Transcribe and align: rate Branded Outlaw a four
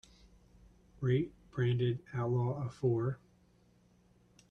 rate 0.99 1.31
Branded 1.51 2.01
Outlaw 2.11 2.65
a 2.65 2.71
four 2.71 3.19